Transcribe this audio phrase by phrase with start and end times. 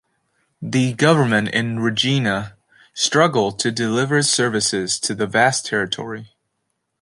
[0.63, 2.57] The government in Regina
[2.91, 6.31] struggled to deliver services to the vast territory.